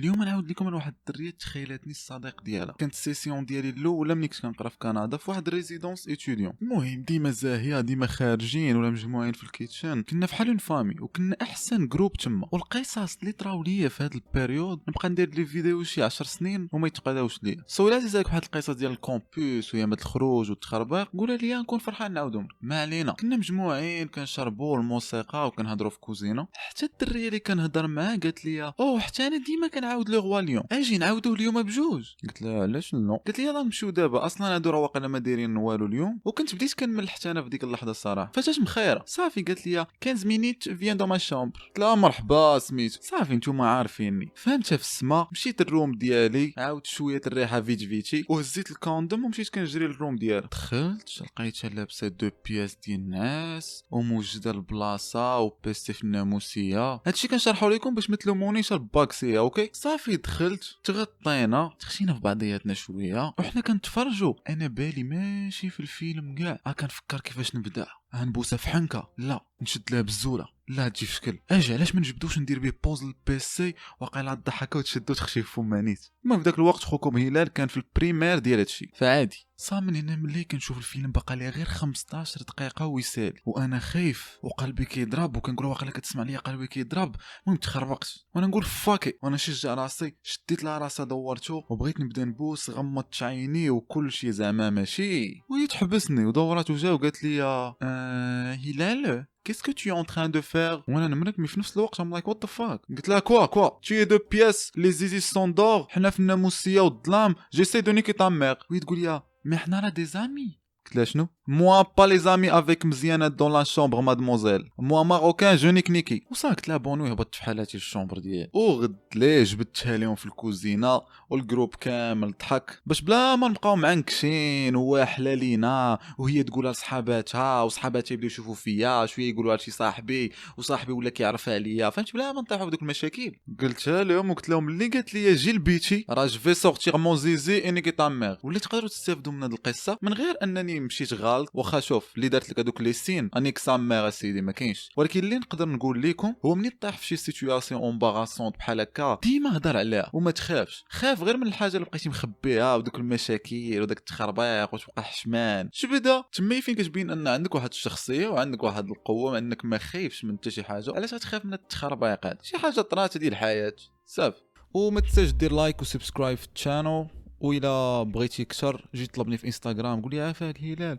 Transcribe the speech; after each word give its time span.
اليوم 0.00 0.22
نعاود 0.22 0.50
لكم 0.50 0.66
على 0.66 0.76
واحد 0.76 0.94
الدرية 1.08 1.30
تخيلاتني 1.30 1.90
الصديق 1.90 2.42
ديالها. 2.42 2.74
كانت 2.78 2.92
ال 2.92 2.99
session 2.99 3.44
ديالي 3.44 3.68
الاولى 3.70 4.14
ملي 4.14 4.28
كنت 4.28 4.40
كنقرأ 4.40 4.68
في 4.68 4.78
كندا 4.78 5.16
في 5.16 5.30
واحد 5.30 5.48
résidence 5.48 6.08
étudiante 6.08 6.52
المهم 6.62 7.02
ديما 7.02 7.30
زاهية 7.30 7.80
ديما 7.80 8.06
خارجين 8.06 8.76
ولا 8.76 8.90
مجموعين 8.90 9.32
في 9.32 9.42
ال 9.42 9.49
kitchen. 9.49 10.02
كنا 10.02 10.26
en 10.40 10.56
famille 10.56 10.94
وكنا 11.00 11.36
أحسن 11.42 11.88
groupe 11.88 12.12
تما. 12.12 12.48
والقصص 12.52 13.16
اللي 13.20 13.32
طراو 13.32 13.62
ليا 13.62 13.88
في 13.88 14.02
هذا 14.02 14.14
ال 14.14 14.22
période 14.22 14.80
نبقى 14.88 15.08
ندير 15.08 15.34
لي 15.34 15.44
فيديو 15.46 15.82
شي 15.82 16.02
10 16.02 16.26
سنين 16.26 16.68
وما 16.72 16.86
يتقاداوش 16.86 17.42
ليا. 17.42 17.64
so 17.66 17.88
الا 17.88 17.96
عزيزك 17.96 18.26
واحد 18.26 18.42
القصص 18.44 18.70
ديال 18.70 18.92
ال 18.92 19.04
campus 19.04 19.74
ويامات 19.74 20.00
الخروج 20.00 20.50
والتخربيق 20.50 21.08
قولها 21.18 21.36
ليا 21.36 21.58
نكون 21.58 21.78
فرحان 21.78 22.12
نعاودهم 22.12 22.48
ما 22.62 22.80
علينا. 22.80 23.12
كنا 23.12 23.36
مجموعين 23.36 24.08
كنشربوا 24.08 24.78
الموسيقى 24.78 25.46
وكنهضروا 25.46 25.90
في 25.90 25.98
كوزينة. 25.98 26.46
حتى 26.54 26.86
الدرية 26.86 27.28
اللي 27.28 27.38
كنهضر 27.38 27.86
معاه 27.86 28.16
قالت 28.16 28.44
لي 28.44 28.72
أوه 28.80 29.00
حتى 29.00 29.26
أنا 29.26 29.36
ديما 29.36 29.68
كنعاود 29.90 30.10
لو 30.10 30.20
غوا 30.20 30.40
اليوم. 30.40 30.64
أجي 30.72 30.98
نعاودوه 30.98 31.34
اليوم 31.34 31.62
بجوج. 31.62 32.10
قلت 32.22 32.42
لها 32.42 32.62
علاش 32.62 32.94
لا 32.94 33.20
قالت 33.26 33.38
لي 33.38 33.46
يلاه 33.46 33.62
نمشيو 33.62 33.90
دابا 33.90 34.26
أصلا 34.26 34.54
هادو 34.54 34.70
راه 34.70 34.78
واقيلا 34.78 35.08
ما 35.08 35.18
دايرين 35.18 35.56
والو 35.56 35.86
اليوم. 35.86 36.20
وكنت 36.24 36.54
بديت 36.54 36.74
كنمل 36.74 37.08
حتى 37.08 37.30
أنا 37.30 37.42
في 37.42 37.48
ديك 37.48 37.64
اللحظة 37.64 37.90
الصراحة. 37.90 38.32
فجات 38.34 38.60
مخيرة. 38.60 39.04
صافي 39.06 39.42
قالت 39.42 39.66
لي 39.66 39.86
15 40.04 40.26
minutes 40.26 40.68
viens 40.68 40.96
dans 40.96 41.06
ma 41.06 41.18
chambre 41.18 41.60
قلت 41.68 41.78
لها 41.78 41.94
مرحبا 41.94 42.58
سميتو. 42.58 42.98
صافي 43.02 43.34
نتوما 43.36 43.66
عارفيني. 43.66 44.28
فهمتها 44.34 44.76
في 44.76 44.82
السما 44.82 45.26
مشيت 45.32 45.60
ال 45.60 45.66
room 45.66 45.92
ديالي 45.92 46.54
عاودت 46.58 46.86
شوية 46.86 47.20
الريحة 47.26 47.60
vite 47.60 47.82
fait 47.82 48.24
وهزيت 48.28 48.70
ال 48.70 48.78
condom 48.78 49.24
ومشيت 49.24 49.48
كنجري 49.48 49.86
لل 49.86 49.96
room 49.96 50.16
ديالها. 50.16 50.48
دخلت 50.48 51.22
لقيتها 51.22 51.70
لابسة 51.70 52.08
deux 52.08 52.30
pièces 52.48 52.76
ديال 52.86 53.00
النعاس 53.00 53.84
وموجده 53.90 54.50
البلاصه 54.50 55.38
وبيستي 55.38 55.92
في 55.92 56.04
الناموسيه 56.04 57.00
هادشي 57.06 57.28
كنشرحو 57.28 57.68
لكم 57.68 57.94
باش 57.94 58.10
ما 58.10 58.16
تلومونيش 58.16 58.72
الباكسية 58.72 59.38
okay؟ 59.38 59.70
صافي 59.82 60.16
دخلت 60.16 60.78
تغطينا 60.84 61.70
تخشينا 61.78 62.14
في 62.14 62.20
بعضياتنا 62.20 62.74
شوية. 62.74 63.34
وحنا 63.38 63.60
كنتفرجوا. 63.60 64.34
أنا 64.48 64.66
بالي 64.66 65.02
ماشي 65.02 65.70
في 65.70 65.80
الفيلم 65.80 66.34
كاع. 66.34 66.58
ها 66.66 66.72
كنفكر 66.72 67.20
كيفاش 67.20 67.56
نبدأ. 67.56 67.86
غنبوسها 68.16 68.56
في 68.56 68.68
حنكة. 68.68 69.08
لا. 69.18 69.40
نشد 69.62 69.82
لها 69.90 70.00
بالزولة 70.00 70.60
لا 70.68 70.88
تجي 70.88 71.06
في 71.06 71.14
شكل. 71.14 71.38
أجي 71.50 71.74
علاش 71.74 71.94
ما 71.94 72.00
نجبدوش 72.00 72.38
ندير 72.38 72.58
بيه 72.58 72.78
بوز 72.84 73.04
للبيسي 73.04 73.74
واقيلا 74.00 74.34
ضحكة 74.34 74.78
وتشدو 74.78 75.14
تخشي 75.14 75.42
في 75.42 75.48
فمانيت 75.52 76.00
المهم 76.24 76.38
في 76.38 76.44
ذاك 76.44 76.58
الوقت 76.58 76.82
خوكم 76.82 77.16
هلال 77.16 77.48
كان 77.48 77.68
في 77.68 77.76
البريمير 77.76 78.38
ديال 78.38 78.58
هادشي. 78.58 78.90
فعادي. 78.96 79.46
صا 79.56 79.80
من 79.80 79.96
هنا 79.96 80.16
ملي 80.16 80.44
كنشوف 80.44 80.78
الفيلم 80.78 81.12
باقا 81.12 81.34
لي 81.34 81.48
غير 81.48 81.66
15 81.66 82.40
دقيقة 82.40 82.86
ويسالي 82.86 83.40
وأنا 83.44 83.78
خايف 83.78 84.38
وقلبي 84.42 84.84
كيضرب 84.84 85.36
وكنقول 85.36 85.66
واقيلا 85.66 85.90
كتسمع 85.92 86.22
ليا 86.22 86.38
قلبي 86.38 86.66
كيضرب. 86.66 87.16
المهم 87.46 87.58
تخربقت. 87.58 88.24
وأنا 88.34 88.46
نقول 88.46 88.62
فاكي 88.62 89.12
وأنا 89.22 89.36
شجع 89.36 89.74
راسي 89.74 90.16
شديت 90.22 90.64
لها 90.64 90.78
راسها 90.78 91.04
دورته 91.04 91.64
وبغيت 91.70 92.00
نبدا 92.00 92.24
نبوس 92.24 92.70
غمضت 92.70 93.22
عيني 93.22 93.70
وكل 93.70 94.12
شيء 94.12 94.30
زعما 94.30 94.70
ماشي. 94.70 95.40
وهي 95.50 95.66
تحبسني 95.66 96.24
ودورات 96.24 96.70
وجا 96.70 96.90
وقالت 96.90 97.24
لي 97.24 97.42
آه 97.42 98.54
هلال؟ 98.54 99.26
qu'est-ce 99.49 99.63
que 99.63 99.71
tu 99.71 99.89
es 99.89 99.91
en 99.91 100.03
train 100.05 100.29
de 100.29 100.41
faire 100.41 100.83
وانا 100.87 101.07
نمرك 101.07 101.39
مي 101.39 101.47
في 101.47 101.59
نفس 101.59 101.77
الوقت 101.77 101.99
ام 101.99 102.11
لايك 102.11 102.27
وات 102.27 102.45
ذا 102.45 102.47
فاك 102.47 102.81
قلت 102.89 103.09
لها 103.09 103.19
كوا 103.19 103.45
كوا 103.45 103.69
تي 103.83 104.05
دو 104.05 104.19
بياس 104.31 104.71
لي 104.75 104.91
زيزي 104.91 105.19
سوندور 105.19 105.87
حنا 105.89 106.09
في 106.09 106.19
الناموسيه 106.19 106.81
والظلام 106.81 107.35
جيسي 107.53 107.81
دو 107.81 107.91
نيكي 107.91 108.13
تا 108.13 108.29
مير 108.29 108.57
وهي 108.71 108.79
تقول 108.79 108.99
لي 108.99 109.21
مي 109.45 109.57
حنا 109.57 109.79
راه 109.79 109.89
دي 109.89 110.05
زامي 110.05 110.59
قلت 110.86 110.96
لها 110.96 111.04
شنو 111.04 111.28
موا 111.48 111.82
با 111.98 112.02
لي 112.06 112.18
زامي 112.18 112.50
افيك 112.58 112.86
مزيانه 112.86 113.28
دون 113.28 113.52
لا 113.52 113.64
شومبر 113.64 114.00
مادموزيل 114.00 114.70
موا 114.78 115.02
ماروكان 115.02 115.56
جو 115.56 115.70
نيك 115.70 115.90
نيكي 115.90 116.22
وصا 116.30 116.48
قلت 116.48 116.68
لها 116.68 116.76
بونو 116.76 117.06
هبطت 117.06 117.34
في 117.34 117.42
حالاتي 117.42 117.76
الشومبر 117.76 118.18
ديالي 118.18 118.50
وغد 118.54 118.96
ليه 119.14 119.44
جبدتها 119.44 119.96
لهم 119.96 120.14
في 120.14 120.26
الكوزينه 120.26 121.00
والجروب 121.30 121.74
كامل 121.74 122.34
ضحك 122.40 122.82
باش 122.86 123.02
بلا 123.02 123.36
ما 123.36 123.48
نبقاو 123.48 123.76
معنكشين 123.76 124.76
وواحله 124.76 125.34
لينا 125.34 125.98
وهي 126.18 126.42
تقولها 126.42 126.72
لصحاباتها 126.72 127.62
وصحاباتها 127.62 128.14
يبداو 128.14 128.26
يشوفوا 128.26 128.54
فيا 128.54 129.06
شوية 129.06 129.30
يقولوا 129.30 129.52
هادشي 129.52 129.70
صاحبي 129.70 130.32
وصاحبي 130.56 130.92
ولا 130.92 131.10
كيعرف 131.10 131.48
عليا 131.48 131.90
فهمت 131.90 132.14
بلا 132.14 132.32
ما 132.32 132.40
نطيحوا 132.40 132.64
في 132.64 132.70
دوك 132.70 132.82
المشاكل 132.82 133.32
قلتها 133.60 134.04
لهم 134.04 134.30
وقلت 134.30 134.48
لهم 134.48 134.68
اللي 134.68 134.86
قالت 134.86 135.14
لي 135.14 135.34
جي 135.34 135.52
لبيتي 135.52 136.04
راه 136.10 136.26
جو 136.26 136.38
في 136.38 136.54
سورتيغ 136.54 136.96
مون 136.96 137.16
زيزي 137.16 137.68
اني 137.68 137.80
كي 137.80 138.08
مير 138.08 138.38
ولا 138.42 138.58
تقدروا 138.58 138.88
تستافدوا 138.88 139.32
من 139.32 139.42
هذه 139.42 139.52
القصة 139.52 139.98
من 140.02 140.12
غير 140.12 140.34
انني 140.42 140.69
مشيت 140.78 141.14
غلط 141.14 141.50
واخا 141.54 141.80
شوف 141.80 142.16
اللي 142.16 142.28
دارت 142.28 142.50
لك 142.50 142.58
هذوك 142.58 142.80
لي 142.80 142.92
سين 142.92 143.30
انيك 143.36 143.58
سامير 143.58 144.08
اسيدي 144.08 144.42
ما 144.42 144.52
كاينش. 144.52 144.90
ولكن 144.96 145.20
اللي 145.20 145.36
نقدر 145.36 145.68
نقول 145.68 146.02
لكم 146.02 146.34
هو 146.44 146.54
ملي 146.54 146.70
طيح 146.70 146.98
في 146.98 147.06
شي 147.06 147.16
سيتوياسيون 147.16 147.84
امباراسونت 147.84 148.56
بحال 148.56 148.80
هكا 148.80 149.18
ديما 149.22 149.56
هضر 149.56 149.76
عليها 149.76 150.10
وما 150.12 150.30
تخافش. 150.30 150.84
خاف 150.88 151.22
غير 151.22 151.36
من 151.36 151.46
الحاجة 151.46 151.76
اللي 151.76 151.86
بقيتي 151.86 152.08
مخبيها 152.08 152.74
ودوك 152.76 152.94
المشاكل 152.94 153.80
وداك 153.80 153.98
التخربيق 153.98 154.74
وتبقى 154.74 155.02
حشمان. 155.02 155.70
جبده 155.74 156.24
تما 156.32 156.60
فين 156.60 156.74
كتبين 156.74 157.10
أن 157.10 157.28
عندك 157.28 157.54
واحد 157.54 157.68
الشخصية 157.68 158.28
وعندك 158.28 158.62
واحد 158.62 158.90
القوة 158.90 159.38
أنك 159.38 159.64
ما 159.64 159.78
خايفش 159.78 160.24
من 160.24 160.38
حتى 160.38 160.50
شي 160.50 160.62
حاجة. 160.62 160.92
علاش 160.94 161.14
غتخاف 161.14 161.44
من 161.44 161.54
التخربيق 161.54 162.26
هذا؟ 162.26 162.38
شي 162.42 162.58
حاجة 162.58 162.80
طرات 162.80 163.18
ديال 163.18 163.32
الحياة. 163.32 163.76
صافي. 164.06 164.40
وما 164.74 165.00
تنساش 165.00 165.30
دير 165.30 165.52
like 165.52 165.82
و 165.82 165.88
subscribe 165.88 166.38
في 166.38 166.48
ال 166.54 166.60
channel 166.60 167.06
وإلا 167.40 168.02
بغيتي 168.02 168.42
أكثر 168.42 168.86
جي 168.94 169.06
طلبني 169.06 169.36
في 169.36 169.46
انستغرام 169.46 170.02
قول 170.02 170.10
لي 170.14 170.20
عافاك 170.20 170.60
هلال 170.60 170.98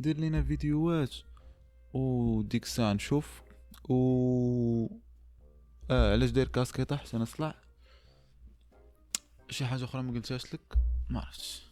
دير 0.00 0.16
لينا 0.18 0.42
فيديوهات. 0.42 1.14
وديك 1.94 2.62
الساعة 2.62 2.92
نشوف. 2.92 3.42
و 3.88 4.86
آه 5.90 6.12
علاش 6.12 6.30
داير 6.30 6.48
كاسكيطة 6.48 6.96
حتى 6.96 7.16
أنا 7.16 7.24
طلع 7.24 7.54
شي 9.50 9.64
حاجة 9.66 9.84
أخرى 9.84 10.02
ما 10.02 10.12
قلتهاش 10.12 10.54
لك؟ 10.54 10.78
ما 11.10 11.20
عرفتش. 11.20 11.71